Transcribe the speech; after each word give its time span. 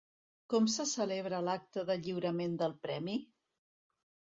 Com 0.53 0.69
se 0.75 0.85
celebra 0.91 1.43
l'acte 1.49 1.85
de 1.91 1.99
lliurament 2.07 2.59
del 2.65 2.77
Premi? 2.89 3.21